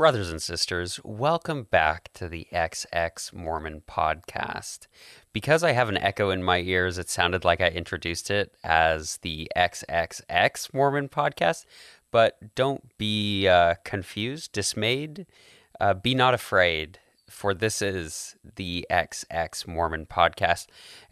[0.00, 4.86] Brothers and sisters, welcome back to the XX Mormon podcast.
[5.34, 9.18] Because I have an echo in my ears, it sounded like I introduced it as
[9.18, 11.66] the XXX Mormon podcast,
[12.10, 15.26] but don't be uh, confused, dismayed,
[15.78, 16.98] uh, be not afraid
[17.30, 20.66] for this is the XX Mormon podcast.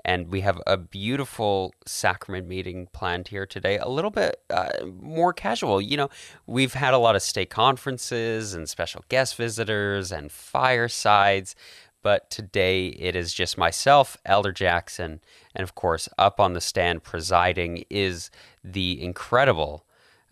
[0.04, 5.32] And we have a beautiful sacrament meeting planned here today, a little bit uh, more
[5.32, 5.80] casual.
[5.80, 6.10] You know,
[6.46, 11.54] we've had a lot of state conferences and special guest visitors and firesides.
[12.02, 15.20] But today it is just myself, Elder Jaxxxon,
[15.54, 18.30] and of course, up on the stand presiding is
[18.62, 19.84] the incredible,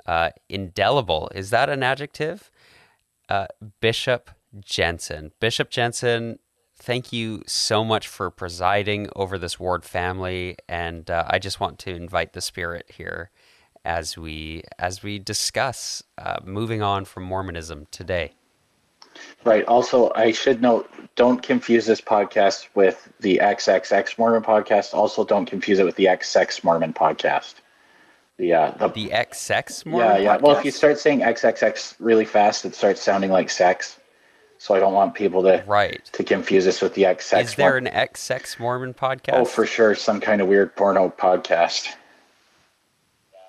[0.07, 2.51] uh, indelible, is that an adjective?
[3.29, 3.49] Uh,
[3.81, 5.33] Bishop Jensen.
[5.41, 6.39] Bishop Jensen,
[6.77, 11.79] thank you so much for presiding over this ward family, and uh, I just want
[11.81, 13.31] to invite the spirit here
[13.85, 18.33] as we as we discuss uh, moving on from Mormonism today.
[19.45, 19.65] Right.
[19.65, 24.93] Also, I should note: don't confuse this podcast with the XXX Mormon podcast.
[24.93, 27.55] Also, don't confuse it with the XX Mormon podcast.
[28.39, 30.09] The uh, the, the XX Mormon.
[30.09, 30.37] Yeah, yeah.
[30.37, 30.43] Podcast?
[30.43, 33.99] Well, if you start saying XXX really fast, it starts sounding like sex.
[34.59, 37.51] So I don't want people to right to confuse us with the X sex.
[37.51, 39.35] Is there an X sex Mormon oh, podcast?
[39.35, 41.89] Oh, for sure, some kind of weird porno podcast.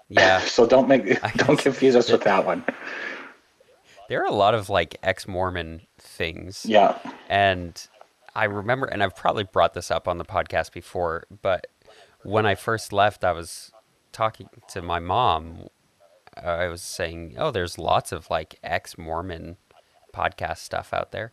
[0.10, 0.40] Yeah.
[0.46, 2.64] so don't make don't confuse us with that one.
[4.10, 6.66] There are a lot of like ex Mormon things.
[6.66, 6.98] Yeah.
[7.30, 7.88] And
[8.36, 11.68] I remember, and I've probably brought this up on the podcast before, but
[12.24, 13.72] when I first left, I was
[14.12, 15.68] talking to my mom.
[16.36, 19.58] I was saying, "Oh, there's lots of like ex Mormon."
[20.18, 21.32] Podcast stuff out there.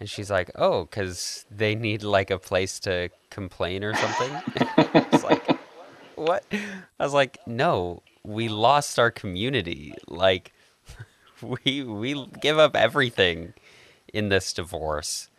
[0.00, 4.42] And she's like, "Oh, because they need like a place to complain or something."
[4.94, 5.44] it's like,
[6.14, 6.44] what?
[6.52, 9.94] I was like, "No, we lost our community.
[10.06, 10.52] Like,
[11.42, 13.54] we we give up everything
[14.12, 15.30] in this divorce,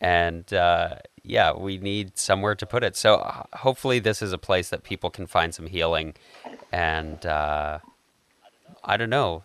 [0.00, 2.96] and uh, yeah, we need somewhere to put it.
[2.96, 6.14] So uh, hopefully, this is a place that people can find some healing,
[6.72, 7.78] and uh,
[8.82, 9.44] I don't know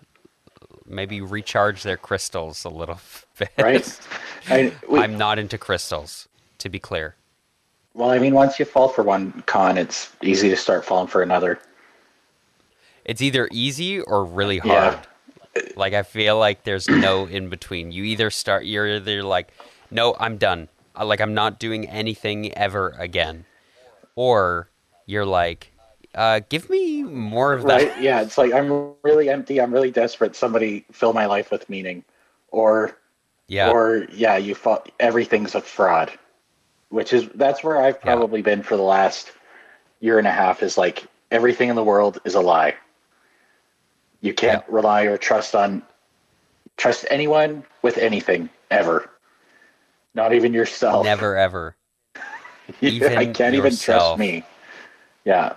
[0.89, 2.99] maybe recharge their crystals a little
[3.37, 3.51] bit.
[3.57, 3.99] Right.
[4.49, 6.27] I, I'm not into crystals,
[6.57, 7.15] to be clear.
[7.93, 11.21] Well, I mean, once you fall for one con, it's easy to start falling for
[11.21, 11.59] another.
[13.05, 14.99] It's either easy or really hard.
[15.55, 15.61] Yeah.
[15.75, 17.91] Like I feel like there's no in between.
[17.91, 19.51] You either start, you're either like,
[19.89, 20.69] no, I'm done.
[20.95, 23.45] Uh, like I'm not doing anything ever again,
[24.15, 24.69] or
[25.05, 25.71] you're like,
[26.15, 27.67] uh, give me more of that.
[27.67, 28.01] Right?
[28.01, 29.61] Yeah, it's like I'm really empty.
[29.61, 30.35] I'm really desperate.
[30.35, 32.03] Somebody fill my life with meaning,
[32.49, 32.97] or
[33.47, 36.11] yeah, or yeah, you thought everything's a fraud,
[36.89, 38.45] which is that's where I've probably yeah.
[38.45, 39.31] been for the last
[39.99, 40.63] year and a half.
[40.63, 42.75] Is like everything in the world is a lie.
[44.21, 44.75] You can't yeah.
[44.75, 45.83] rely or trust on
[46.75, 49.11] trust anyone with anything ever.
[50.15, 51.05] Not even yourself.
[51.05, 51.75] Never ever.
[52.81, 53.53] even I can't yourself.
[53.53, 54.43] even trust me.
[55.23, 55.53] Yeah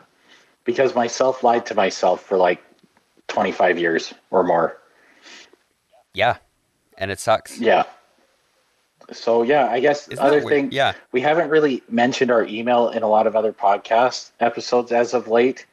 [0.64, 2.62] because myself lied to myself for like
[3.28, 4.78] 25 years or more.
[6.14, 6.36] Yeah.
[6.98, 7.58] And it sucks.
[7.58, 7.84] Yeah.
[9.10, 13.02] So yeah, I guess Isn't other thing, yeah, we haven't really mentioned our email in
[13.02, 15.66] a lot of other podcast episodes as of late.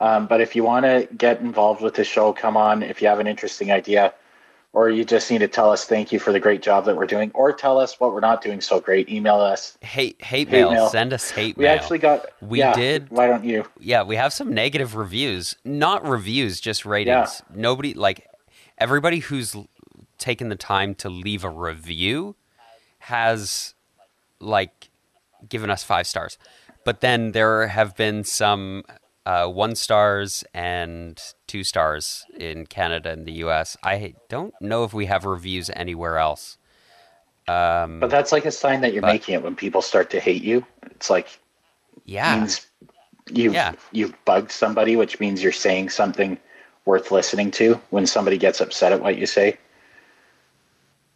[0.00, 2.82] Um, but if you want to get involved with the show, come on.
[2.82, 4.14] If you have an interesting idea,
[4.72, 7.06] or you just need to tell us thank you for the great job that we're
[7.06, 9.76] doing, or tell us what we're not doing so great, email us.
[9.80, 10.72] Hate hate, hate mail.
[10.72, 10.88] mail.
[10.88, 11.72] Send us hate we mail.
[11.72, 12.26] We actually got.
[12.40, 13.10] We yeah, did.
[13.10, 13.64] Why don't you?
[13.78, 15.56] Yeah, we have some negative reviews.
[15.64, 17.42] Not reviews, just ratings.
[17.50, 17.56] Yeah.
[17.56, 18.26] Nobody like
[18.78, 19.56] everybody who's
[20.18, 22.36] taken the time to leave a review
[23.00, 23.74] has
[24.38, 24.90] like
[25.48, 26.38] given us five stars.
[26.84, 28.84] But then there have been some
[29.26, 31.20] uh, one stars and
[31.50, 33.76] two stars in Canada and the US.
[33.82, 36.58] I don't know if we have reviews anywhere else.
[37.48, 40.20] Um, but that's like a sign that you're but, making it when people start to
[40.20, 40.64] hate you.
[40.92, 41.40] It's like,
[42.04, 42.46] yeah,
[43.32, 43.72] you've yeah.
[43.90, 46.38] you've bugged somebody, which means you're saying something
[46.84, 47.80] worth listening to.
[47.90, 49.58] When somebody gets upset at what you say,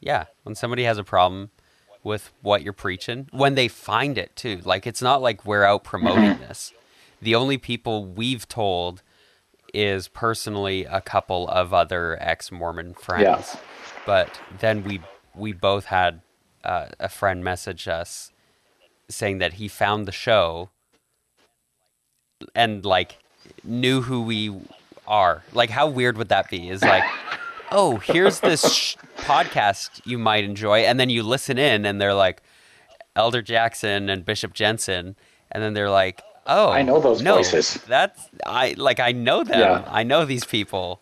[0.01, 1.51] yeah, when somebody has a problem
[2.03, 5.85] with what you're preaching, when they find it too, like it's not like we're out
[5.85, 6.43] promoting mm-hmm.
[6.43, 6.73] this
[7.23, 9.03] the only people we've told
[9.75, 13.25] is personally a couple of other ex Mormon friends.
[13.55, 13.61] Yeah.
[14.06, 15.00] But then we
[15.35, 16.21] we both had
[16.62, 18.31] uh, a friend message us
[19.09, 20.71] saying that he found the show
[22.55, 23.19] and like
[23.62, 24.55] knew who we
[25.06, 25.43] are.
[25.53, 26.69] Like how weird would that be?
[26.69, 27.05] Is like,
[27.73, 32.15] oh, here's this sh- podcast you might enjoy, and then you listen in, and they're
[32.15, 32.43] like
[33.17, 35.17] Elder Jaxxxon and Bishop Jensen,
[35.50, 37.75] and then they're like, Oh, I know those no, voices.
[37.88, 39.61] That's I like I know them.
[39.61, 39.85] Yeah.
[39.88, 41.00] I know these people.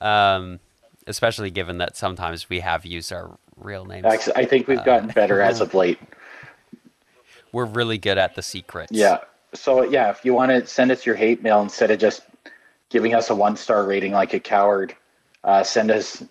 [0.00, 0.60] Um,
[1.06, 4.04] especially given that sometimes we have used our real names.
[4.34, 5.98] I think we've gotten better as of late.
[7.52, 8.92] We're really good at the secrets.
[8.92, 9.18] Yeah.
[9.54, 12.22] So yeah, if you want to send us your hate mail instead of just
[12.90, 14.94] giving us a one star rating like a coward,
[15.44, 16.22] uh, send us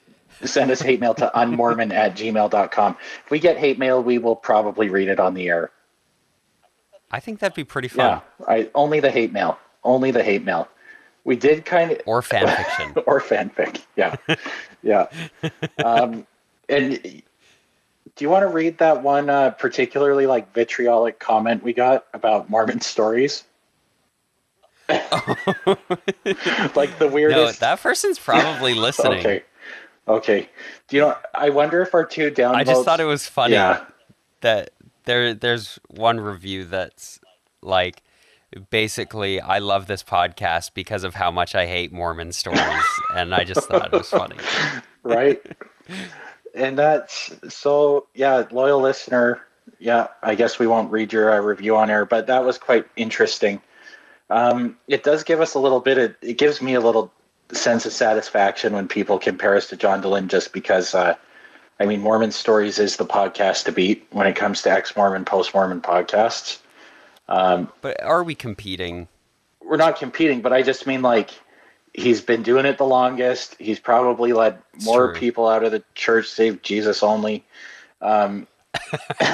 [0.43, 2.97] send us hate mail to unmormon at gmail.com.
[3.23, 5.71] If we get hate mail, we will probably read it on the air.
[7.15, 8.21] I think that'd be pretty fun.
[8.39, 8.45] Yeah.
[8.47, 9.57] I only the hate mail.
[9.83, 10.67] Only the hate mail.
[11.23, 12.93] We did kind of Or fan fiction.
[13.07, 13.81] or fanfic.
[13.95, 14.15] Yeah.
[14.83, 15.07] yeah.
[15.83, 16.27] Um,
[16.67, 17.21] and do
[18.25, 22.81] you want to read that one uh, particularly like vitriolic comment we got about Mormon
[22.81, 23.43] stories?
[24.89, 25.05] like
[26.99, 27.59] the no, weirdest.
[27.61, 29.19] that person's probably listening.
[29.19, 29.43] okay.
[30.07, 30.49] Okay.
[30.87, 31.17] Do you know?
[31.33, 32.55] I wonder if our two downvotes.
[32.55, 33.83] I just thought it was funny Yeah.
[34.41, 34.69] that
[35.05, 37.19] there there's one review that's
[37.61, 38.01] like
[38.69, 42.83] basically I love this podcast because of how much I hate Mormon stories
[43.15, 44.37] and I just thought it was funny.
[45.03, 45.41] right?
[46.53, 49.41] and that's so yeah, loyal listener.
[49.79, 52.85] Yeah, I guess we won't read your uh, review on air, but that was quite
[52.95, 53.61] interesting.
[54.29, 57.11] Um, it does give us a little bit of it gives me a little
[57.51, 60.95] sense of satisfaction when people compare us to John Dehlin, just because.
[60.95, 61.15] Uh,
[61.79, 65.81] I mean, Mormon Stories is the podcast to beat when it comes to ex-Mormon, post-Mormon
[65.81, 66.59] podcasts.
[67.27, 69.07] Um, But are we competing?
[69.61, 71.31] we're not competing, but I just mean like
[71.93, 73.55] he's been doing it the longest.
[73.59, 75.19] He's probably led It's more true.
[75.19, 77.43] people out of the church, save Jesus only.
[78.01, 78.45] Um,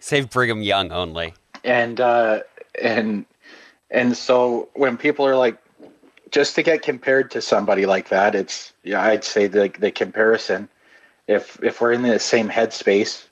[0.00, 1.34] Save Brigham Young only.
[1.64, 2.40] and uh,
[2.80, 3.24] and
[3.90, 5.58] and so when people are like,
[6.30, 10.68] just to get compared to somebody like that, it's yeah, I'd say the the comparison.
[11.26, 13.24] If if we're in the same headspace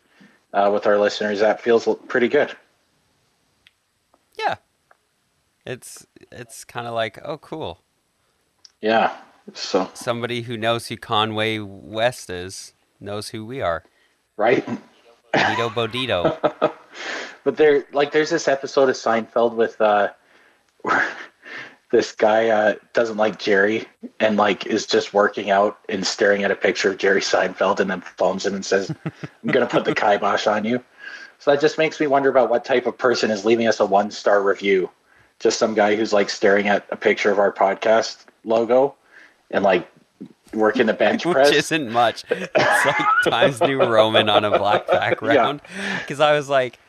[0.52, 2.56] uh, with our listeners, that feels pretty good.
[4.38, 4.56] Yeah.
[5.64, 7.80] It's it's kind of like, oh cool.
[8.80, 9.14] Yeah.
[9.52, 13.84] So Somebody who knows who Conway West is knows who we are.
[14.36, 14.66] right.
[14.68, 14.78] Nito
[15.70, 16.72] Bodito.
[17.42, 20.08] But there, like, there's this episode of Seinfeld with uh,
[21.94, 23.86] this guy uh, doesn't like Jerry
[24.18, 27.88] and like is just working out and staring at a picture of Jerry Seinfeld and
[27.88, 30.82] then phones him and says, "I'm gonna put the kibosh on you."
[31.38, 33.86] So that just makes me wonder about what type of person is leaving us a
[33.86, 34.90] one star review.
[35.38, 38.96] Just some guy who's like staring at a picture of our podcast logo
[39.52, 39.88] and like
[40.52, 42.24] working the bench press, which isn't much.
[42.28, 45.62] It's like Times New Roman on a black background.
[46.00, 46.80] Because I was like,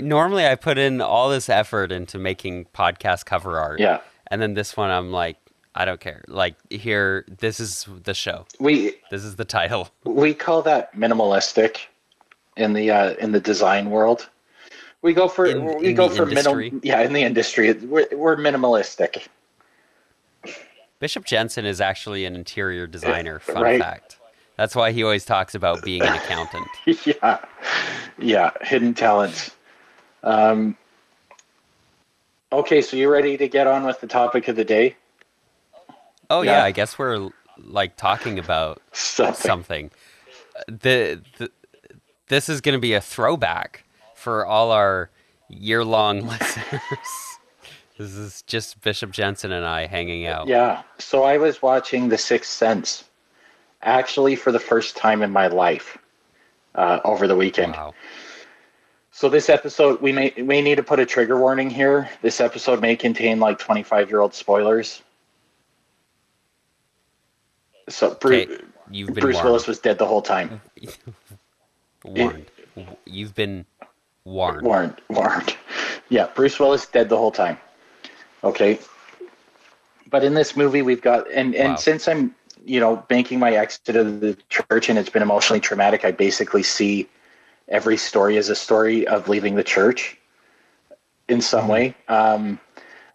[0.00, 3.78] normally I put in all this effort into making podcast cover art.
[3.78, 4.00] Yeah.
[4.30, 5.36] And then this one, I'm like,
[5.74, 6.22] I don't care.
[6.28, 8.46] Like, here, this is the show.
[8.60, 9.88] We This is the title.
[10.04, 11.78] we call that minimalistic
[12.56, 14.28] in the uh, in the design world.
[15.02, 16.70] We go for In- we in go for industry?
[16.70, 19.28] minim yeah in the industry we're, we're minimalistic
[20.98, 23.38] Bishop Jensen is actually an interior designer.
[23.54, 23.80] Fun Right.
[23.80, 24.18] fact.
[24.56, 26.66] That's why he always talks about being an accountant.
[27.22, 27.38] yeah
[28.18, 29.52] yeah hidden talents
[30.24, 30.76] um,
[32.52, 34.96] okay so you ready to get on with the topic of the day
[36.30, 36.64] Oh yeah, Yeah.
[36.64, 39.90] I guess we're like talking about something something.
[40.66, 41.50] The, the
[42.28, 43.84] this is going to be a throwback
[44.14, 45.08] for all our
[45.48, 47.38] year-long listeners.
[47.96, 50.48] this is just Bishop Jensen and I hanging out.
[50.48, 53.04] yeah so i was watching the sixth sense
[53.80, 55.96] actually for the first time in my life
[56.74, 57.94] uh, over the weekend Wow.
[59.18, 62.08] So this episode, we may we need to put a trigger warning here.
[62.22, 65.02] This episode may contain like twenty five year old spoilers.
[67.88, 69.46] So Bruce, Okay, you've been Bruce warned.
[69.48, 70.60] Willis was dead the whole time.
[72.04, 72.46] warned.
[73.06, 73.66] You've been
[74.22, 74.62] warned.
[74.62, 75.56] Warned, warned.
[76.10, 77.58] Yeah, Bruce Willis dead the whole time.
[78.44, 78.78] Okay.
[80.08, 81.74] But in this movie, we've got and and Wow.
[81.74, 86.04] since I'm you know making my exit of the church and it's been emotionally traumatic,
[86.04, 87.08] I basically see
[87.68, 90.16] every story is a story of leaving the church
[91.28, 91.94] in some way.
[92.08, 92.58] Um,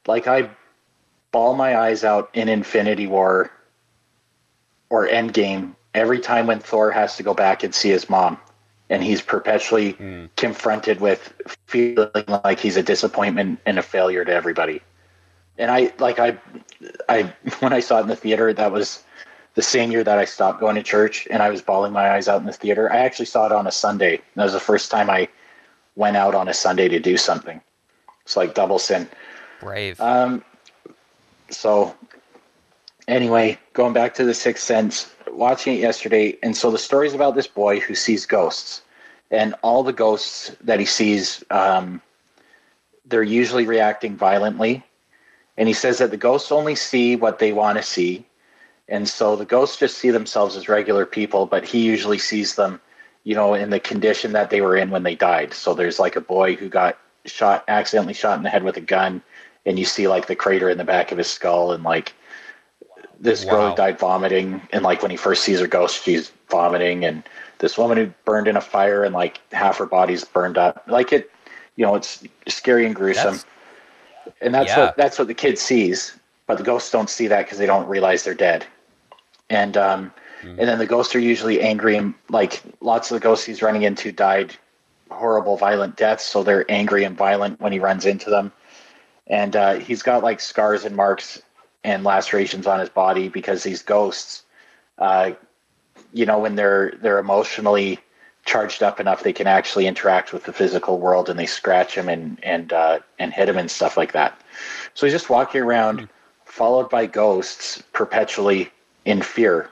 [0.07, 0.49] like I
[1.31, 3.51] bawl my eyes out in Infinity War
[4.89, 8.37] or Endgame every time when Thor has to go back and see his mom,
[8.89, 10.29] and he's perpetually Mm.
[10.35, 11.33] confronted with
[11.67, 12.09] feeling
[12.43, 14.81] like he's a disappointment and a failure to everybody.
[15.57, 16.37] And I like I
[17.09, 19.03] I when I saw it in the theater, that was
[19.55, 22.27] the same year that I stopped going to church and I was bawling my eyes
[22.27, 22.91] out in the theater.
[22.91, 24.21] I actually saw it on a Sunday.
[24.35, 25.27] That was the first time I
[25.95, 27.61] went out on a Sunday to do something.
[28.25, 29.07] It's like double sin.
[29.59, 29.99] Brave.
[30.01, 30.43] Um,
[31.49, 31.95] so,
[33.07, 37.35] anyway, going back to the Sixth Sense, watching it yesterday, and so the story's about
[37.35, 38.81] this boy who sees ghosts,
[39.29, 42.01] and all the ghosts that he sees, um,
[43.05, 44.83] they're usually reacting violently,
[45.57, 48.25] and he says that the ghosts only see what they want to see,
[48.89, 52.81] And so the ghosts just see themselves as regular people, but he usually sees them,
[53.23, 55.53] you know, in the condition that they were in when they died.
[55.53, 58.81] So there's like a boy who got shot, accidentally shot in the head with a
[58.81, 59.21] gun,
[59.65, 62.13] and you see like the crater in the back of his skull, and like
[63.19, 63.75] this girl Wow.
[63.75, 67.23] died vomiting, and like when he first sees her ghost, she's vomiting, and
[67.59, 70.83] this woman who burned in a fire, and like half her body's burned up.
[70.87, 71.31] Like it,
[71.77, 73.45] you know, it's scary and gruesome That's,
[74.41, 74.77] and that's Yeah.
[74.77, 77.87] what that's what the kid sees but the ghosts don't see that because they don't
[77.87, 78.65] realize they're dead
[79.49, 80.11] and um
[80.43, 80.59] Mhm.
[80.59, 83.83] and then the ghosts are usually angry and like lots of the ghosts he's running
[83.83, 84.55] into died
[85.09, 88.51] horrible violent deaths so they're angry and violent when he runs into them.
[89.27, 91.41] And uh, he's got like scars and marks
[91.83, 94.43] and lacerations on his body because these ghosts
[94.97, 95.31] uh,
[96.11, 97.99] you know when they're they're emotionally
[98.45, 102.09] charged up enough they can actually interact with the physical world and they scratch him
[102.09, 104.37] and and uh, and hit him and stuff like that.
[104.93, 106.09] So he's just walking around
[106.45, 108.69] followed by ghosts perpetually
[109.05, 109.69] in fear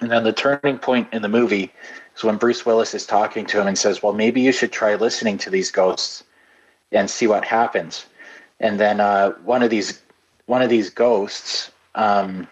[0.00, 1.72] and then the turning point in the movie
[2.16, 4.94] is when bruce willis is talking to him and says well maybe you should try
[4.94, 6.24] listening to these ghosts
[6.92, 8.06] and see what happens
[8.60, 10.00] and then uh, one of these
[10.46, 12.46] one of these ghosts um,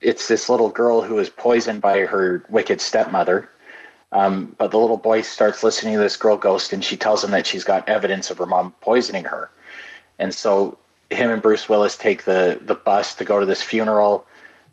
[0.00, 3.48] it's this little girl who is poisoned by her wicked stepmother.
[4.12, 7.32] Um, but the little boy starts listening to this girl ghost, and she tells him
[7.32, 9.50] that she's got evidence of her mom poisoning her.
[10.18, 10.78] And so
[11.10, 14.26] him and Bruce Willis take the the bus to go to this funeral,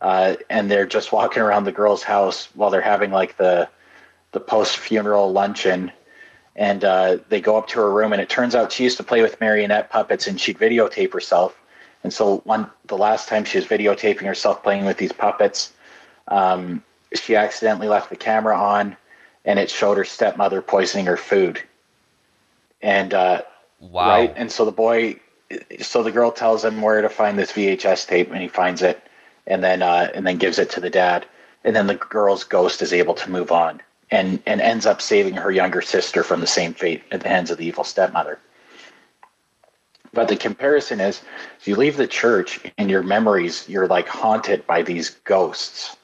[0.03, 3.69] uh, and they're just walking around the girl's house while they're having like the
[4.33, 5.91] the post funeral luncheon.
[6.55, 9.03] And uh, they go up to her room, and it turns out she used to
[9.03, 11.57] play with marionette puppets, and she'd videotape herself.
[12.03, 15.71] And so one the last time she was videotaping herself playing with these puppets,
[16.27, 16.83] um,
[17.15, 18.97] she accidentally left the camera on,
[19.45, 21.61] and it showed her stepmother poisoning her food.
[22.81, 23.43] And uh,
[23.79, 24.09] wow.
[24.09, 25.21] right, and so the boy,
[25.79, 29.01] so the girl tells him where to find this VHS tape, and he finds it,
[29.47, 31.25] and then uh, and then gives it to the dad,
[31.63, 33.81] and then the girl's ghost is able to move on,
[34.11, 37.51] and and ends up saving her younger sister from the same fate at the hands
[37.51, 38.39] of the evil stepmother.
[40.13, 41.21] But the comparison is,
[41.63, 45.97] you leave the church and your memories, you're like haunted by these ghosts.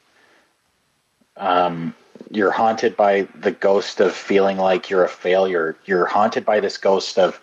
[1.37, 1.93] Um,
[2.31, 5.77] you're haunted by the ghost of feeling like you're a failure.
[5.85, 7.39] You're haunted by this ghost of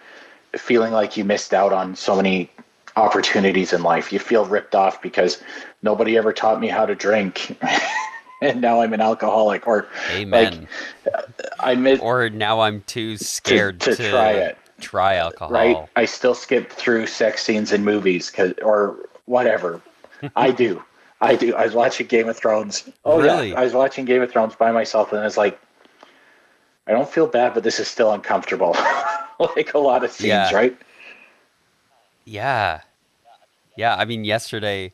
[0.57, 2.51] feeling like you missed out on so many
[2.97, 4.13] opportunities in life.
[4.13, 5.43] You feel ripped off because
[5.83, 7.57] nobody ever taught me how to drink.
[8.43, 10.67] and now I'm an alcoholic or Amen.
[11.61, 14.59] I miss or now I'm too scared to to, try it.
[14.81, 15.51] Try alcohol.
[15.51, 15.77] right?
[15.97, 19.81] I still skip through sex scenes in movies 'cause- or whatever.
[20.37, 20.83] I do.
[21.21, 21.55] I do.
[21.55, 22.89] I was watching Game of Thrones.
[23.05, 23.51] Oh Really?
[23.51, 25.59] yeah, I was watching Game of Thrones by myself, and I was like,
[26.87, 28.77] I don't feel bad, but this is still uncomfortable.
[29.57, 30.55] like a lot of scenes, Yeah.
[30.55, 30.77] right?
[32.27, 32.81] Yeah.
[33.77, 34.93] Yeah, I mean yesterday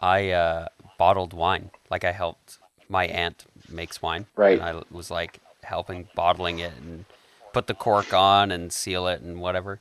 [0.00, 1.70] I uh bottled wine.
[1.90, 2.58] Like I helped
[2.88, 4.26] my aunt makes wine.
[4.36, 4.58] Right.
[4.58, 7.04] And I was like helping bottling it and
[7.52, 9.80] put the cork on and seal it and whatever.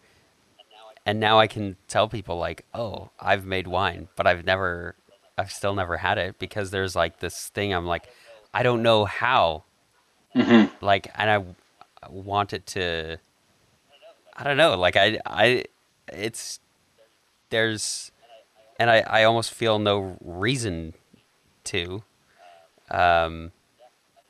[1.06, 4.96] And now I can tell people like, "Oh, I've made wine, but I've never
[5.38, 8.08] I've still never had it because there's like this thing I'm like
[8.54, 9.64] I don't know how
[10.36, 10.86] Mm-hmm.
[10.86, 11.36] like and I,
[12.06, 13.18] I want it to
[14.36, 15.64] i don't know like i i
[16.12, 16.60] it's
[17.50, 18.12] there's
[18.80, 20.94] and i i almost feel no reason
[21.66, 22.04] to.
[22.90, 23.52] Um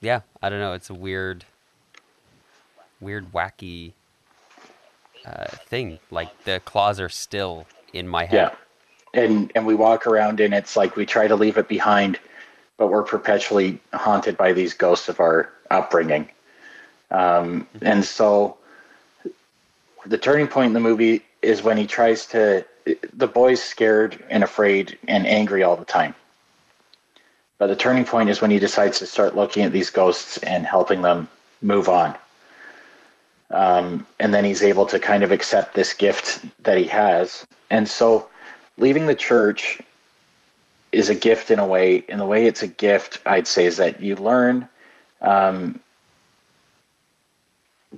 [0.02, 0.74] yeah i don't know.
[0.74, 1.46] It's a weird
[3.00, 3.94] weird wacky
[5.26, 6.00] uh thing.
[6.12, 8.52] Like the claws are still in my head.
[9.14, 9.22] Yeah.
[9.22, 12.20] And and we walk around and it's like we try to leave it behind,
[12.78, 16.30] but we're perpetually haunted by these ghosts of our upbringing.
[17.10, 18.58] Um, and so
[20.06, 22.66] the turning point in the movie is when he tries to
[23.14, 26.16] the boy's scared and afraid and angry all the time.
[27.58, 30.66] But the turning point is when he decides to start looking at these ghosts and
[30.66, 31.28] helping them
[31.62, 32.16] move on.
[33.50, 37.48] Um, and then he's able to kind of accept this gift that he has.
[37.70, 38.28] And so
[38.78, 39.80] leaving the church
[40.92, 42.04] is a gift in a way.
[42.10, 44.68] In the way it's a gift, I'd say, is that you learn
[45.22, 45.80] um,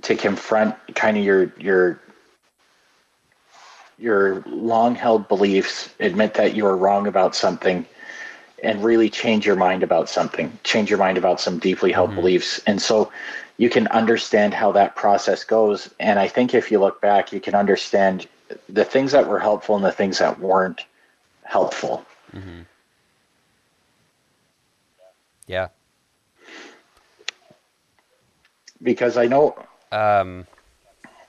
[0.02, 2.00] to confront kind of your your
[4.00, 7.86] your long held beliefs, admit that you are wrong about something,
[8.62, 12.14] and really change your mind about something, change your mind about some deeply held Mhm.
[12.14, 12.60] beliefs.
[12.66, 13.12] And so
[13.58, 15.90] you can understand how that process goes.
[16.00, 18.26] And I think if you look back, you can understand
[18.68, 20.84] the things that were helpful and the things that weren't
[21.44, 22.04] helpful.
[22.32, 22.62] hmm
[25.46, 25.68] yeah
[28.82, 29.56] Because I know
[29.92, 30.46] um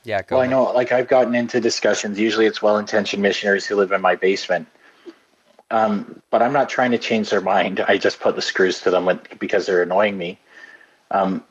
[0.03, 2.19] yeah go Well, I know, like I've gotten into discussions.
[2.19, 4.67] Usually, it's well-intentioned missionaries who live in my basement,
[5.69, 7.79] Um, but I'm not trying to change their mind.
[7.87, 10.39] I just put the screws to them when, because they're annoying me.
[11.11, 11.43] Um,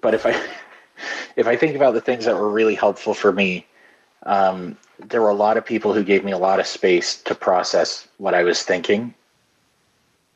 [0.00, 0.40] but if I
[1.36, 3.66] if I think about the things that were really helpful for me,
[4.24, 7.34] um, there were a lot of people who gave me a lot of space to
[7.34, 9.14] process what I was thinking.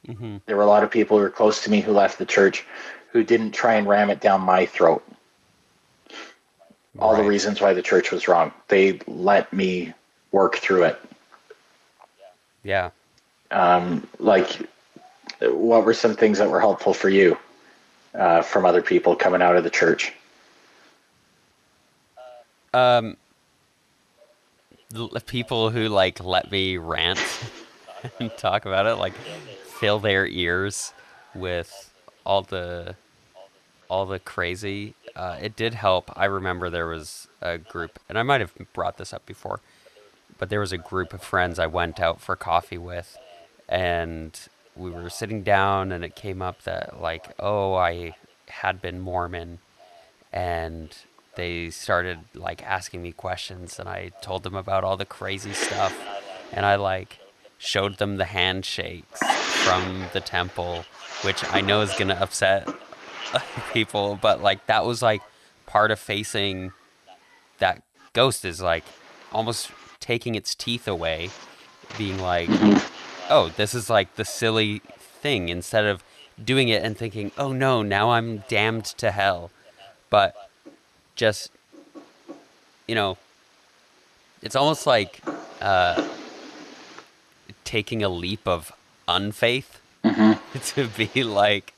[0.07, 0.39] Mm-hmm.
[0.47, 2.67] There were a lot of people who were close to me who left the church
[3.13, 5.05] who didn't try and ram it down my throat.
[6.99, 7.23] All right.
[7.23, 8.53] the reasons why the church was wrong.
[8.69, 9.93] They let me
[10.31, 11.01] work through it.
[12.63, 12.91] Yeah.
[13.51, 14.69] Um, like,
[15.41, 17.37] what were some things that were helpful for you
[18.15, 20.13] uh, from other people coming out of the church?
[22.75, 23.17] Um,
[25.27, 27.21] people who like let me rant
[28.19, 29.15] and talk about it, like
[29.79, 30.93] fill their ears
[31.35, 31.93] with
[32.25, 32.95] all the
[33.89, 34.95] all the crazy.
[35.15, 36.11] Uh, it did help.
[36.17, 39.61] I remember there was a group, and I might have brought this up before,
[40.39, 43.17] but there was a group of friends I went out for coffee with,
[43.69, 44.39] and
[44.75, 48.17] we were sitting down, and it came up that like, oh, I
[48.49, 49.59] had been Mormon,
[50.33, 50.97] and
[51.35, 55.99] they started like asking me questions and I told them about all the crazy stuff
[56.53, 57.19] and I like
[57.59, 59.21] showed them the handshakes
[59.65, 60.85] from the temple
[61.23, 62.69] which I know is to upset
[63.73, 65.23] people but like that was like
[65.67, 66.73] part of facing
[67.59, 68.85] that ghost is like
[69.33, 69.71] almost
[70.01, 71.31] taking its teeth away
[71.97, 72.49] being like
[73.31, 76.03] oh this is like the silly thing instead of
[76.43, 79.51] doing it and thinking oh no now I'm damned to hell
[80.11, 80.51] but
[81.15, 81.51] just
[82.87, 83.17] you know
[84.43, 85.21] it's almost like
[85.61, 86.05] uh,
[87.65, 88.73] taking a leap of
[89.07, 90.59] unfaith mm-hmm.
[90.75, 91.75] to be like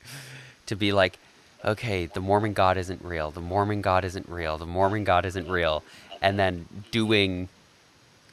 [0.65, 1.19] to be like
[1.65, 5.47] okay the mormon god isn't real the mormon god isn't real the mormon god isn't
[5.49, 5.83] real
[6.21, 7.49] and then doing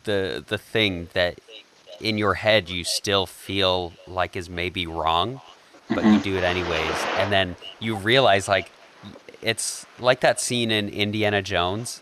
[0.04, 1.38] the the thing that
[2.00, 5.40] in your head you still feel like is maybe wrong
[5.88, 6.14] but mm-hmm.
[6.14, 8.70] you do it anyways and then you realize like
[9.42, 12.00] it's like that scene in Indiana Jones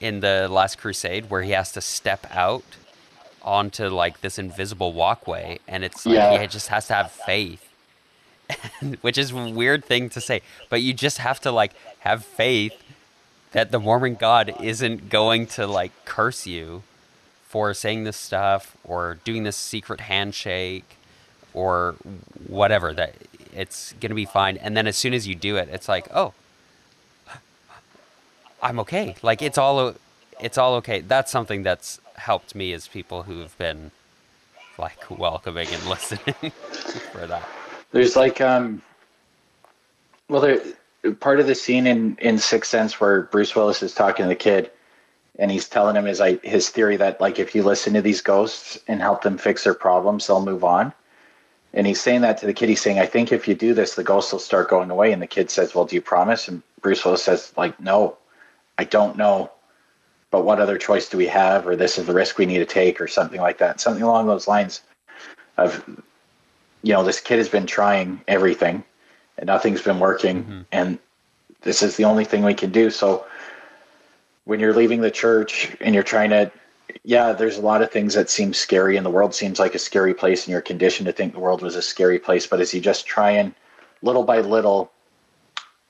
[0.00, 2.64] in the Last Crusade where he has to step out
[3.42, 6.40] onto like this invisible walkway, and it's like yeah.
[6.40, 7.68] he just has to have faith,
[9.00, 12.74] which is a weird thing to say, but you just have to like have faith
[13.52, 16.82] that the Mormon God isn't going to like curse you
[17.46, 20.96] for saying this stuff or doing this secret handshake
[21.52, 21.96] or
[22.46, 23.14] whatever that
[23.54, 26.08] it's going to be fine and then as soon as you do it it's like
[26.14, 26.32] oh
[28.62, 29.16] I'm okay.
[29.22, 29.94] Like it's all
[30.40, 31.00] it's all okay.
[31.00, 33.90] That's something that's helped me as people who have been
[34.78, 36.52] like welcoming and listening
[37.12, 37.48] for that.
[37.92, 38.82] There's like um
[40.28, 40.60] well there
[41.20, 44.34] part of the scene in in Sixth Sense where Bruce Willis is talking to the
[44.34, 44.70] kid
[45.38, 48.78] and he's telling him his his theory that like if you listen to these ghosts
[48.88, 50.92] and help them fix their problems, they'll move on.
[51.74, 52.68] And he's saying that to the kid.
[52.68, 55.22] He's saying, "I think if you do this, the ghosts will start going away." And
[55.22, 58.18] the kid says, "Well, do you promise?" And Bruce Willis says, "Like, no."
[58.78, 59.50] I don't know,
[60.30, 61.66] but what other choice do we have?
[61.66, 63.80] Or this is the risk we need to take, or something like that.
[63.80, 64.80] Something along those lines
[65.56, 65.84] of,
[66.82, 68.84] you know, this kid has been trying everything
[69.38, 70.44] and nothing's been working.
[70.44, 70.60] Mm-hmm.
[70.72, 70.98] And
[71.62, 72.90] this is the only thing we can do.
[72.90, 73.24] So
[74.44, 76.50] when you're leaving the church and you're trying to,
[77.04, 79.78] yeah, there's a lot of things that seem scary, and the world seems like a
[79.78, 82.46] scary place, and you're conditioned to think the world was a scary place.
[82.46, 83.54] But as you just try and
[84.02, 84.92] little by little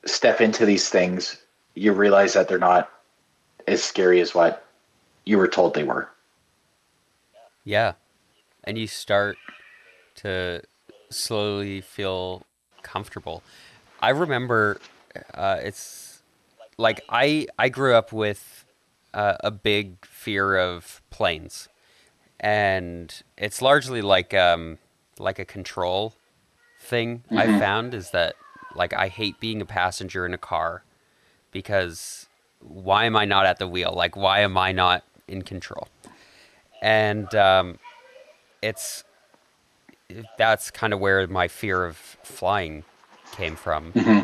[0.04, 1.38] step into these things
[1.74, 2.90] you realize that they're not
[3.66, 4.66] as scary as what
[5.24, 6.10] you were told they were.
[7.64, 7.94] Yeah.
[8.64, 9.38] And you start
[10.16, 10.62] to
[11.12, 12.42] slowly feel
[12.82, 13.42] comfortable.
[14.00, 14.80] I remember
[15.34, 16.22] uh, it's
[16.78, 18.64] like I I grew up with
[19.14, 21.68] uh, a big fear of planes,
[22.40, 24.78] and it's largely like um,
[25.18, 26.14] like a control
[26.80, 27.22] thing.
[27.26, 27.38] Mm-hmm.
[27.38, 28.34] I found is that
[28.74, 30.82] like I hate being a passenger in a car
[31.50, 32.26] because
[32.60, 33.92] why am I not at the wheel?
[33.94, 35.88] Like, why am I not in control?
[36.80, 37.78] And um,
[38.60, 39.04] it's
[40.38, 42.84] that's kind of where my fear of flying
[43.32, 43.92] came from.
[43.92, 44.22] Mm-hmm.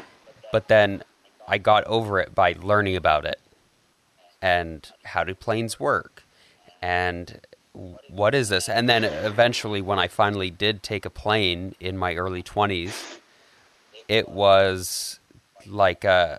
[0.53, 1.03] But then
[1.47, 3.41] I got over it by learning about it
[4.41, 6.23] and how do planes work
[6.81, 7.41] and
[8.09, 8.69] what is this?
[8.69, 13.19] And then eventually, when I finally did take a plane in my early 20s,
[14.09, 15.21] it was
[15.67, 16.39] like a,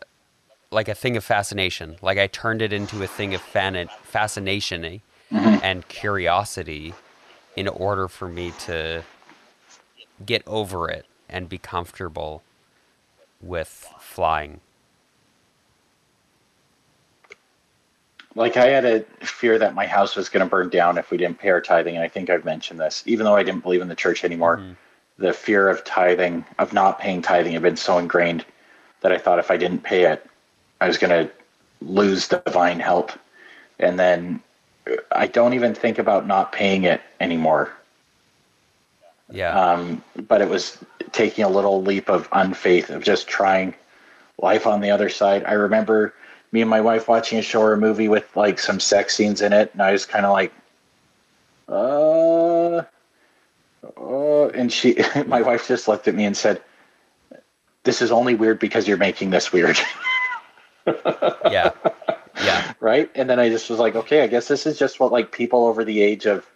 [0.72, 1.98] like a thing of fascination.
[2.02, 4.82] Like I turned it into a thing of fan- fascination
[5.32, 5.60] mm-hmm.
[5.64, 6.94] and curiosity
[7.56, 9.04] in order for me to
[10.26, 12.44] get over it and be comfortable
[13.42, 14.62] with flying.
[18.40, 21.18] like I had a fear that my house was going to burn down if we
[21.18, 23.04] didn't pay our tithing, and I think I've mentioned this.
[23.06, 24.74] Even though I didn't believe in the church anymore, mm-hmm.
[25.18, 28.46] the fear of tithing, of not paying tithing, had been so ingrained
[29.02, 30.26] that I thought if I didn't pay it,
[30.80, 31.32] I was going to
[31.82, 33.12] lose divine help.
[33.80, 34.42] And then
[35.12, 37.72] I don't even think about not paying it anymore.
[39.32, 39.58] Yeah.
[39.58, 40.78] Um, but it was
[41.12, 43.76] taking a little leap of unfaith of just trying
[44.38, 45.44] life on the other side.
[45.46, 46.14] I remember
[46.52, 49.42] me and my wife watching a show or a movie with like some sex scenes
[49.42, 50.52] in it, and I was kind of like,
[51.68, 52.84] uh,
[53.98, 56.62] uh, and she, my wife just looked at me and said,
[57.84, 59.78] "This is only weird because you're making this weird."
[60.88, 61.72] yeah,
[62.44, 63.12] yeah, right.
[63.14, 65.66] And then I just was like, okay, I guess this is just what like people
[65.66, 66.50] over the age of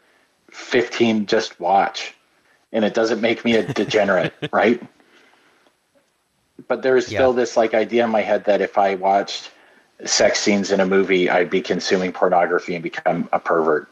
[0.50, 2.16] fifteen just watch,
[2.74, 4.82] and it doesn't make me a degenerate, right?
[6.68, 9.52] But there is still this like idea in my head that if I watched
[10.06, 13.88] sex scenes in a movie, I'd be consuming pornography and become a pervert.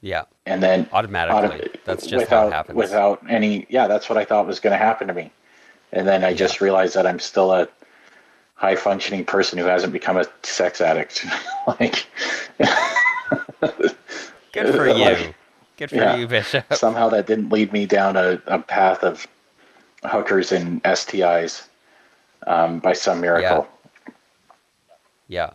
[0.00, 0.24] Yeah.
[0.46, 2.76] And then automatically, auto- that's just without, how it happens.
[2.76, 5.32] Without any, yeah, that's what I thought was going to happen to me.
[5.92, 6.36] And then I yeah.
[6.36, 7.68] just realized that I'm still a
[8.54, 11.24] high functioning person who hasn't become a sex addict.
[11.66, 12.06] like,
[14.52, 14.94] good for you.
[14.94, 15.34] Like,
[15.76, 16.72] good for yeah, you, Bishop.
[16.74, 19.26] Somehow that didn't lead me down a, a path of
[20.04, 21.66] hookers and STIs
[22.46, 23.66] um, by some miracle.
[25.28, 25.50] Yeah.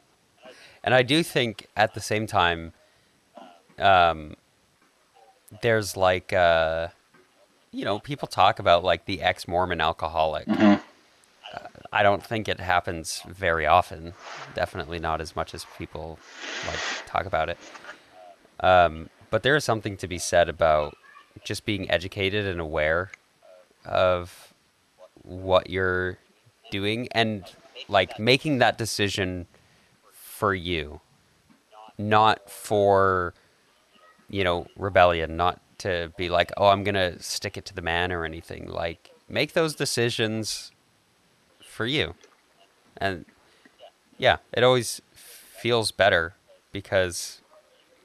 [0.83, 2.73] And I do think at the same time,
[3.77, 4.35] um,
[5.61, 6.87] there's like, uh,
[7.71, 10.47] you know, people talk about like the ex Mormon alcoholic.
[10.47, 10.81] Mm-hmm.
[11.53, 14.13] Uh, I don't think it happens very often.
[14.55, 16.19] Definitely not as much as people
[16.67, 17.57] like talk about it.
[18.61, 20.97] Um, but there is something to be said about
[21.43, 23.11] just being educated and aware
[23.85, 24.53] of
[25.23, 26.17] what you're
[26.71, 27.43] doing and
[27.87, 29.47] like making that decision
[30.11, 31.01] for you,
[31.97, 33.33] not for,
[34.29, 37.81] you know, rebellion, not to be like, oh, I'm going to stick it to the
[37.81, 38.67] man or anything.
[38.67, 40.71] Like, make those decisions
[41.63, 42.15] for you.
[42.97, 43.25] And
[44.17, 46.33] yeah, it always feels better
[46.71, 47.38] because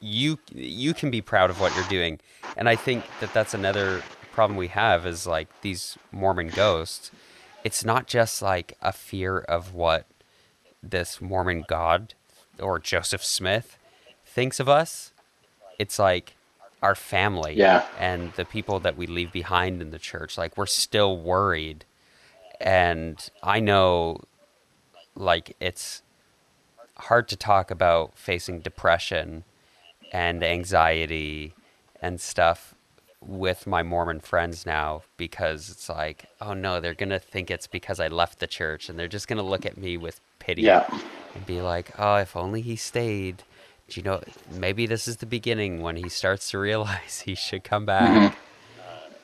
[0.05, 2.21] you you can be proud of what you're doing.
[2.57, 7.11] And I think that that's another problem we have is like these Mormon ghosts.
[7.64, 10.07] It's not just like a fear of what
[10.83, 12.12] this Mormon God
[12.59, 13.79] or Joseph Smith
[14.27, 15.12] thinks of us,
[15.79, 16.37] it's like
[16.83, 17.87] our family yeah.
[17.99, 20.37] and the people that we leave behind in the church.
[20.37, 21.87] Like we're still worried.
[22.61, 24.21] And I know
[25.17, 26.03] like it's
[26.97, 29.45] hard to talk about facing depression
[30.14, 31.53] and anxiety
[32.00, 32.74] and stuff
[33.20, 38.00] with my Mormon friends now because it's like, oh no, they're gonna think it's because
[38.00, 40.62] I left the church and they're just gonna look at me with pity.
[40.62, 40.87] Yeah
[41.35, 43.42] and be like, oh, if only he stayed.
[43.88, 47.64] Do you know, maybe this is the beginning when he starts to realize he should
[47.64, 48.33] come back.
[48.33, 48.38] Mm-hmm.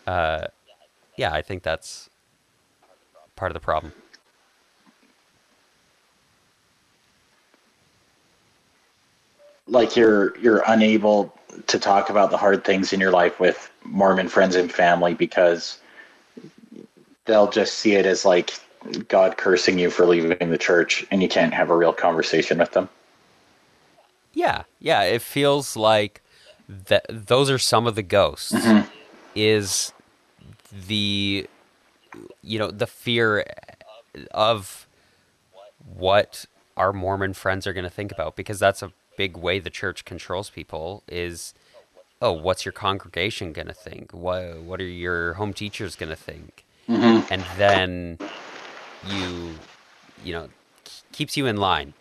[0.06, 0.46] Uh,
[1.16, 2.10] yeah, I think that's
[3.36, 3.92] part of the problem.
[9.70, 11.34] Like you're you're unable
[11.66, 15.78] to talk about the hard things in your life with Mormon friends and family because
[17.24, 18.52] they'll just see it as like
[19.08, 22.72] God cursing you for leaving the church and you can't have a real conversation with
[22.72, 22.88] them.
[24.32, 26.22] Yeah, yeah, it feels like
[26.68, 28.52] that those are some of the ghosts.
[28.52, 28.88] Mm-hmm.
[29.34, 29.92] Is
[30.86, 31.46] the
[32.42, 33.44] you know, the fear
[34.32, 34.86] of
[35.94, 39.68] what our Mormon friends are going to think about because that's a big way the
[39.68, 41.52] church controls people is
[42.22, 44.12] oh, what's your congregation going to think?
[44.12, 46.64] What what are your home teachers going to think?
[46.88, 47.30] Mm-hmm.
[47.30, 48.18] And then
[49.06, 49.56] you,
[50.24, 50.48] you know,
[51.12, 51.92] keeps you in line.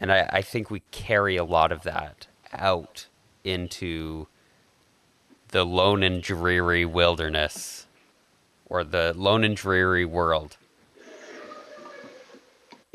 [0.00, 3.06] And I, I think we carry a lot of that out
[3.42, 4.28] into
[5.48, 7.88] the lone and dreary wilderness
[8.66, 10.58] or the lone and dreary world.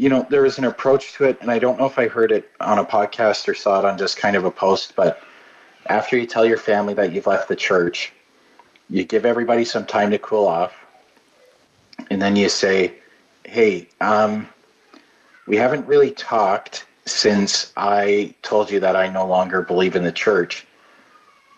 [0.01, 2.31] You know, there is an approach to it, and I don't know if I heard
[2.31, 5.21] it on a podcast or saw it on just kind of a post, but
[5.85, 8.11] after you tell your family that you've left the church,
[8.89, 10.73] you give everybody some time to cool off,
[12.09, 12.95] and then you say,
[13.45, 14.49] hey, um,
[15.45, 20.11] we haven't really talked since I told you that I no longer believe in the
[20.11, 20.65] church.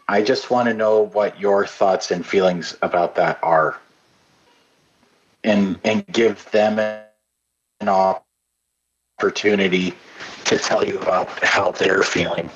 [0.10, 3.79] I just want to know what your thoughts and feelings about that are.
[5.45, 7.88] And and give them an
[9.19, 9.93] opportunity
[10.45, 12.49] to tell you about how they're feeling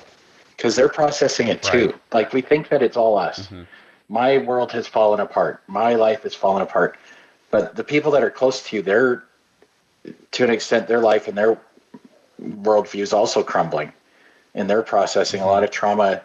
[0.56, 1.88] because they're processing it too.
[1.88, 1.96] Right.
[2.13, 3.48] Like we think that it's all us.
[3.48, 3.63] Mm-hmm.
[4.10, 5.62] My world has fallen apart.
[5.67, 6.98] My life has fallen apart.
[7.52, 9.24] But the people that are close to you, they're
[10.32, 11.60] to an extent their life and their
[12.41, 13.91] worldview is also crumbling
[14.56, 16.22] and they're processing a lot of trauma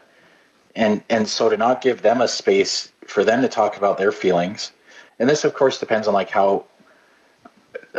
[0.77, 4.12] and and so to not give them a space for them to talk about their
[4.12, 4.73] feelings
[5.18, 6.64] and this of course depends on like how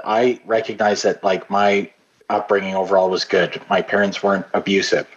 [0.06, 1.90] i recognize that like my
[2.30, 5.08] upbringing overall was good my parents weren't abusive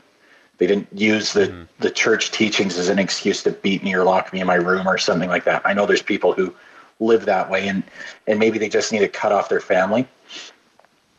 [0.59, 1.63] they didn't use the mm-hmm.
[1.81, 4.87] the church teachings as an excuse to beat me or lock me in my room
[4.87, 6.55] or something like that i know there's people who
[7.01, 7.83] live that way and
[8.27, 10.07] and maybe they just need to cut off their family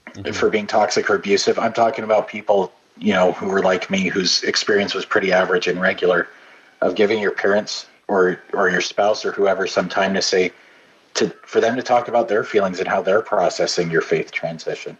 [0.10, 0.32] mm-hmm.
[0.34, 4.08] for being toxic or abusive i'm talking about people you know, who were like me,
[4.08, 6.28] whose experience was pretty average and regular,
[6.82, 10.52] of giving your parents or or your spouse or whoever some time to say
[11.16, 14.98] to for them to talk about their feelings and how they're processing your faith transition.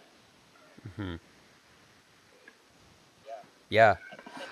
[0.88, 1.16] Mm-hmm.
[3.68, 3.96] Yeah,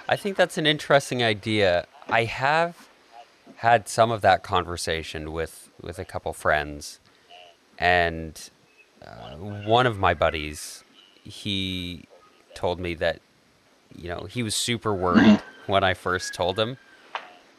[0.09, 1.87] I think that's an interesting idea.
[2.09, 2.89] I have
[3.57, 7.01] had some of that conversation with with a couple friends,
[7.79, 8.51] and
[9.07, 10.85] uh, one of my buddies,
[11.25, 12.05] he
[12.55, 13.21] told me that
[13.95, 16.77] you know, he was super worried when I first told him,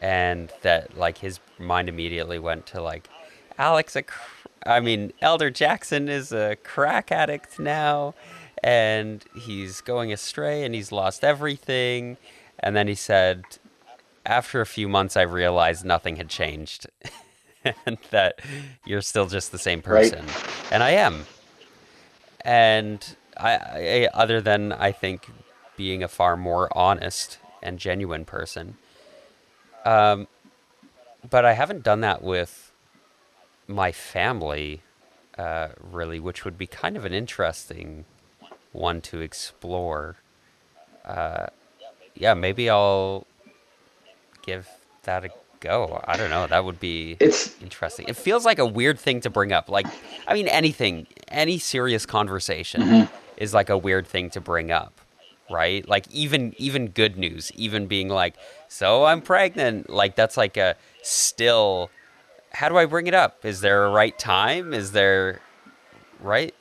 [0.02, 3.10] and that like his mind immediately went to like,
[3.58, 8.14] Alex, a cr- I mean, Elder Jaxxxon is a crack addict now,
[8.64, 12.18] and he's going astray, and he's lost everything.
[12.60, 13.44] And then he said,
[14.26, 16.88] after a few months, I realized nothing had changed,
[17.86, 18.40] and that
[18.86, 20.72] you're still just the same person, right.
[20.72, 21.26] and I am.
[22.42, 25.28] And I, I, other than I think
[25.76, 28.78] being a far more honest and genuine person.
[29.86, 30.28] Um,
[31.30, 32.72] but I haven't done that with
[33.68, 34.82] my family,
[35.38, 38.06] uh, really, which would be kind of an interesting
[38.78, 40.18] one to explore.
[41.06, 41.48] Uh,
[42.16, 43.26] yeah, maybe I'll
[44.46, 44.68] give
[45.04, 46.02] that a go.
[46.06, 46.48] I don't know.
[46.48, 48.08] That would be it's interesting.
[48.08, 49.70] It feels like a weird thing to bring up.
[49.70, 49.88] Like,
[50.28, 53.16] I mean, anything, any serious conversation mm-hmm.
[53.38, 55.02] is like a weird thing to bring up
[55.50, 55.88] right?
[55.88, 58.36] Like even even good news, even being like,
[58.68, 61.90] "So I'm pregnant." Like that's like a still
[62.52, 63.46] how do I bring it up?
[63.46, 64.74] Is there a right time?
[64.74, 65.42] Is there
[66.20, 66.56] right?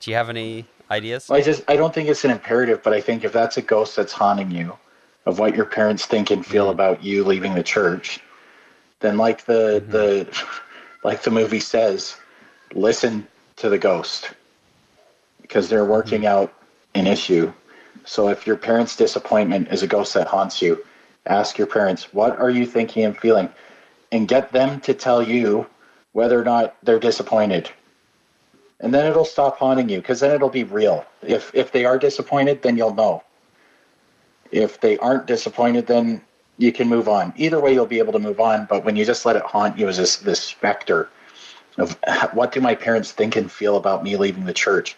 [0.00, 1.28] Do you have any ideas?
[1.28, 3.62] Well, I just I don't think it's an imperative, but I think if that's a
[3.62, 4.76] ghost that's haunting you
[5.26, 6.74] of what your parents think and feel mm-hmm.
[6.74, 8.20] about you leaving the church,
[9.00, 9.90] then like the mm-hmm.
[9.90, 10.44] the
[11.04, 12.16] like the movie says,
[12.74, 13.26] listen
[13.56, 14.30] to the ghost
[15.40, 16.44] because they're working mm-hmm.
[16.44, 16.54] out
[16.94, 17.52] an issue
[18.04, 20.84] so if your parents' disappointment is a ghost that haunts you,
[21.26, 23.48] ask your parents, what are you thinking and feeling?
[24.10, 25.66] And get them to tell you
[26.12, 27.70] whether or not they're disappointed.
[28.82, 31.06] And then it'll stop haunting you because then it'll be real.
[31.22, 33.22] If if they are disappointed, then you'll know.
[34.50, 36.20] If they aren't disappointed, then
[36.58, 37.32] you can move on.
[37.36, 38.66] Either way, you'll be able to move on.
[38.66, 41.08] But when you just let it haunt you as this, this specter
[41.78, 41.98] of
[42.32, 44.96] what do my parents think and feel about me leaving the church,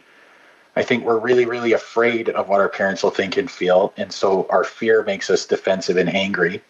[0.76, 3.92] I think we're really, really afraid of what our parents will think and feel.
[3.96, 6.62] And so our fear makes us defensive and angry.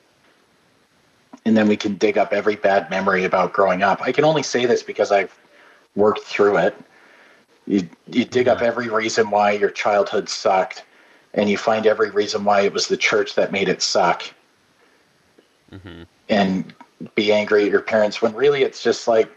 [1.46, 4.02] And then we can dig up every bad memory about growing up.
[4.02, 5.36] I can only say this because I've
[5.94, 6.76] worked through it.
[7.66, 10.84] You, you dig up every reason why your childhood sucked,
[11.32, 14.22] and you find every reason why it was the church that made it suck.
[15.72, 16.02] Mm-hmm.
[16.28, 16.74] And
[17.14, 19.30] be angry at your parents when really it's just like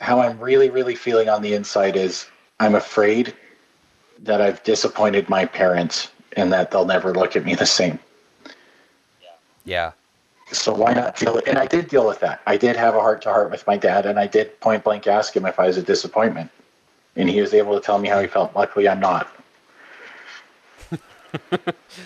[0.00, 2.26] how I'm really, really feeling on the inside is
[2.60, 3.34] I'm afraid
[4.20, 7.98] that I've disappointed my parents and that they'll never look at me the same.
[9.64, 9.92] Yeah.
[10.50, 12.42] So why not deal with And I did deal with that.
[12.46, 15.06] I did have a heart to heart with my dad, and I did point blank
[15.06, 16.50] ask him if I was a disappointment.
[17.16, 18.54] And he was able to tell me how he felt.
[18.56, 19.28] Luckily, I'm not.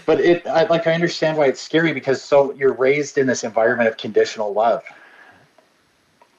[0.06, 3.44] but it, I, like, I understand why it's scary because so you're raised in this
[3.44, 4.82] environment of conditional love,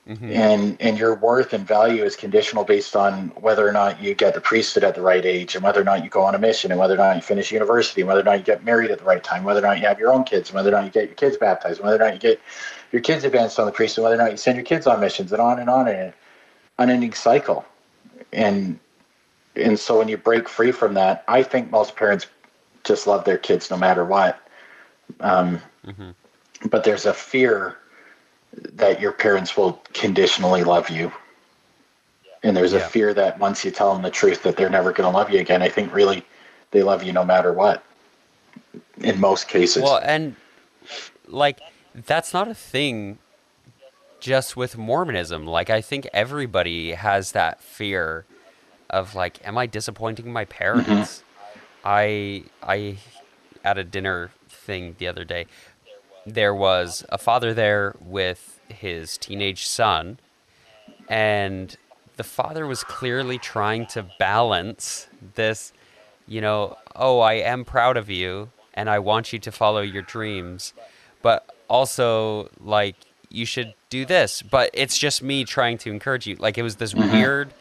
[0.10, 0.32] Mm-hmm.
[0.32, 4.34] And and your worth and value is conditional based on whether or not you get
[4.34, 6.71] the priesthood at the right age, and whether or not you go on a mission,
[6.71, 8.99] and whether or not you finish university, and whether or not you get married at
[8.99, 10.86] the right time, whether or not you have your own kids, and whether or not
[10.86, 12.39] you get your kids baptized, and whether or not you get
[12.93, 15.34] your kids advanced on the priesthood, whether or not you send your kids on missions,
[15.34, 16.13] and on and on in an
[16.80, 17.65] unending cycle.
[18.34, 18.80] And
[19.56, 22.28] and so when you break free from that, I think most parents
[22.84, 24.40] just love their kids no matter what.
[25.20, 26.12] Um, mm-hmm.
[26.70, 27.78] But there's a fear
[28.54, 31.12] that your parents will conditionally love you.
[32.44, 32.80] And there's yeah.
[32.80, 35.32] a fear that once you tell them the truth that they're never going to love
[35.32, 35.62] you again.
[35.62, 36.26] I think really
[36.72, 37.84] they love you no matter what
[39.00, 39.84] in most cases.
[39.84, 40.36] Well, and
[41.28, 41.60] like
[41.94, 43.18] that's not a thing
[44.19, 45.45] just with Mormonism.
[45.45, 48.25] Like I think everybody has that fear
[48.89, 50.89] of like am I disappointing my parents?
[50.89, 51.82] Mm-hmm.
[51.86, 52.97] I I
[53.63, 55.45] at a dinner thing the other day
[56.27, 60.19] there was a father there with his teenage son,
[61.08, 61.77] and
[62.17, 65.71] the father was clearly trying to balance this
[66.30, 70.01] you know, oh, I am proud of you and I want you to follow your
[70.01, 70.73] dreams,
[71.21, 72.97] but also like
[73.30, 74.42] you should do this.
[74.42, 76.36] But it's just me trying to encourage you.
[76.36, 77.12] Like it was this Mm-hmm.
[77.12, 77.54] weird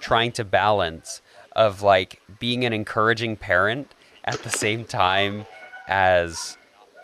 [0.00, 1.22] trying to balance
[1.54, 3.92] of like being an encouraging parent
[4.24, 5.46] at the same time
[5.86, 6.56] as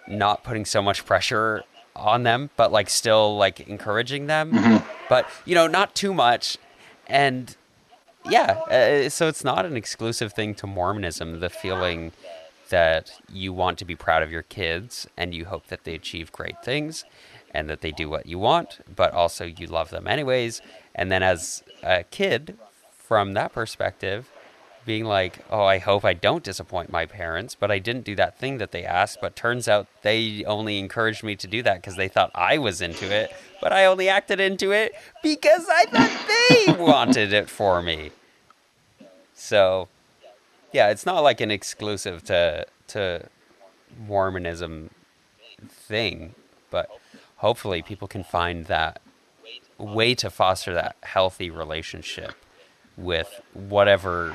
[0.09, 1.63] not putting so much pressure
[1.95, 4.87] on them, but like still like encouraging them, Mm-hmm.
[5.09, 6.57] but you know, not too much.
[7.07, 7.57] And
[8.29, 11.41] yeah, uh, so it's not an exclusive thing to Mormonism.
[11.41, 12.13] The feeling
[12.71, 16.31] that you want to be proud of your kids and you hope that they achieve
[16.33, 17.05] great things
[17.53, 20.61] and that they do what you want, but also you love them anyways.
[20.95, 22.59] And then as a kid,
[22.97, 24.31] from that perspective,
[24.89, 28.39] being like, oh, I hope I don't disappoint my parents, but I didn't do that
[28.39, 29.19] thing that they asked.
[29.21, 32.81] But turns out they only encouraged me to do that because they thought I was
[32.81, 33.31] into it,
[33.61, 38.13] but I only acted into it because I thought they wanted it for me.
[39.35, 39.89] So,
[40.73, 43.29] yeah, it's not like an exclusive to to
[44.07, 44.89] Mormonism
[45.69, 46.35] thing,
[46.71, 46.89] but
[47.38, 49.01] hopefully people can find that
[49.79, 52.35] way to foster that healthy relationship
[52.96, 54.35] with whatever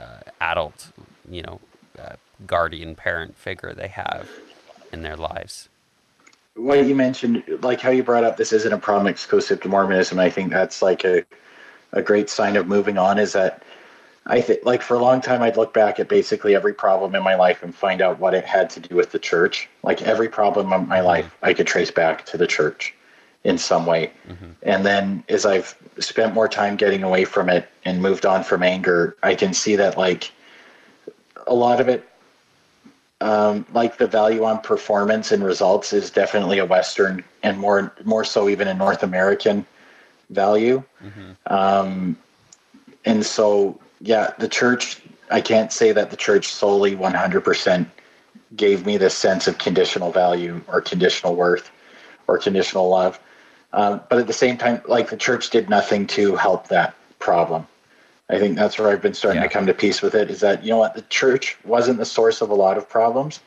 [0.00, 0.92] uh, adult,
[1.30, 1.60] you know,
[1.98, 2.14] uh,
[2.46, 4.28] guardian parent figure they have
[4.92, 5.68] in their lives.
[6.54, 10.18] what you mentioned, like how you brought up, this isn't a problem exclusive to Mormonism.
[10.18, 11.24] I think that's like a,
[11.92, 13.18] a great sign of moving on.
[13.18, 13.62] Is that
[14.28, 17.22] I think, like for a long time, I'd look back at basically every problem in
[17.22, 19.68] my life and find out what it had to do with the church.
[19.82, 22.94] Like every problem in my life, I could trace back to the church
[23.44, 24.12] in some way.
[24.62, 28.62] And then as I've spent more time getting away from it and moved on from
[28.62, 30.30] anger, I can see that like
[31.46, 32.06] a lot of it
[33.20, 38.24] um, like the value on performance and results is definitely a Western and more more
[38.24, 39.66] so even a North American
[40.30, 40.82] value.
[41.46, 42.16] Um,
[43.04, 45.00] and so, yeah, the church.
[45.30, 47.86] I can't say that the church solely 100%
[48.56, 51.70] gave me this sense of conditional value or conditional worth
[52.26, 53.20] or conditional love.
[53.74, 57.66] Um, but at the same time, like the church did nothing to help that problem.
[58.30, 59.48] I think that's where I've been starting Yeah.
[59.48, 62.04] to come to peace with it is that, you know what, the church wasn't the
[62.06, 63.40] source of a lot of problems,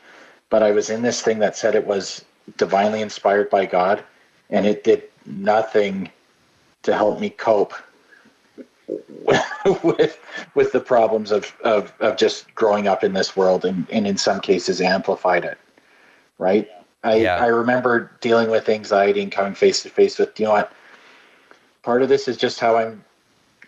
[0.50, 2.24] but I was in this thing that said it was
[2.56, 4.02] divinely inspired by God,
[4.50, 6.10] and it did nothing
[6.82, 7.74] to help me cope
[9.82, 10.18] with
[10.54, 14.16] with the problems of, of, of just growing up in this world and, and in
[14.16, 15.58] some cases amplified it.
[16.38, 16.68] Right?
[17.04, 17.36] I, Yeah.
[17.36, 20.72] I remember dealing with anxiety and coming face to face with, you know what,
[21.82, 23.04] part of this is just how I'm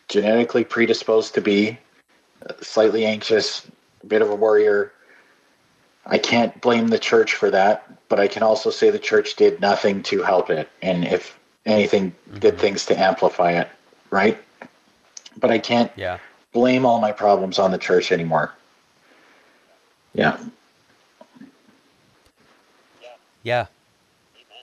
[0.08, 1.78] genetically predisposed to be
[2.60, 3.66] slightly anxious,
[4.02, 4.92] a bit of a worrier.
[6.06, 9.60] I can't blame the church for that, but I can also say the church did
[9.60, 10.68] nothing to help it.
[10.82, 12.60] And if anything, did mm-hmm.
[12.60, 13.68] things to amplify it,
[14.10, 14.38] right?
[15.38, 16.18] But I can't Yeah.
[16.52, 18.52] blame all my problems on the church anymore.
[20.14, 20.38] Yeah.
[23.42, 23.66] Yeah.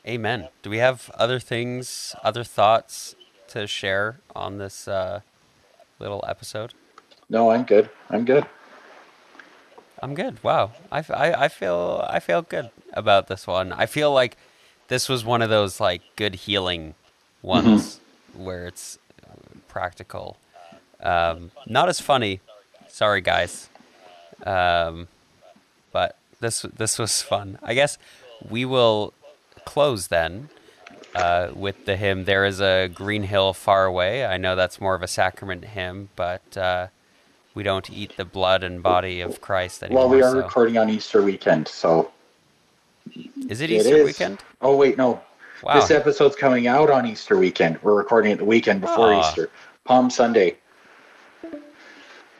[0.07, 0.47] Amen.
[0.63, 3.15] Do we have other things, other thoughts
[3.49, 5.21] to share on this uh,
[5.99, 6.73] little episode?
[7.29, 7.89] No, I'm good.
[8.09, 8.45] I'm good.
[10.01, 10.43] I'm good.
[10.43, 10.71] Wow.
[10.91, 13.71] I, I, I feel I feel good about this one.
[13.71, 14.35] I feel like
[14.87, 16.95] this was one of those like good healing
[17.43, 17.99] ones
[18.33, 19.35] where it's uh,
[19.67, 20.37] practical.
[21.01, 22.39] Um, not as funny.
[22.87, 23.69] Sorry, guys.
[24.45, 25.07] Um,
[25.91, 27.57] but this this was fun.
[27.63, 27.97] I guess
[28.49, 29.13] we will
[29.65, 30.49] close then
[31.15, 34.95] uh, with the hymn "There is a green hill far away." I know that's more
[34.95, 36.87] of a sacrament hymn, but uh,
[37.53, 40.03] we don't eat the blood and body of Christ anymore.
[40.07, 42.11] Well, we are so- recording on Easter weekend, so
[43.49, 44.05] Is it it Easter is.
[44.05, 44.39] weekend?
[44.61, 45.21] Oh wait, no.
[45.63, 45.75] Wow.
[45.79, 47.77] This episode's coming out on Easter weekend.
[47.83, 49.19] We're recording it the weekend before Aw.
[49.29, 49.51] Easter,
[49.83, 50.57] Palm Sunday.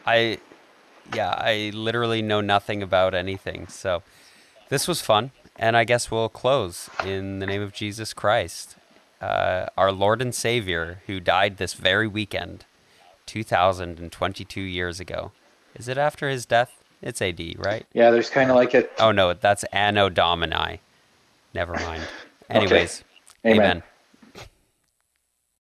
[0.06, 0.40] I,
[1.14, 3.68] yeah, I literally know nothing about anything.
[3.68, 4.04] So
[4.70, 5.32] this was fun.
[5.58, 8.76] And I guess we'll close in the name of Jesus Christ,
[9.22, 12.66] uh, our Lord and Savior, who died this very weekend,
[13.28, 15.32] 2022 years ago.
[15.76, 16.72] Is it after his death?
[17.02, 17.86] It's AD, right?
[17.94, 20.80] Yeah, there's kind of like a Oh, no, that's Anno Domini.
[21.54, 22.04] Never mind.
[22.50, 23.04] Anyways,
[23.46, 23.58] Amen.
[23.58, 23.84] amen.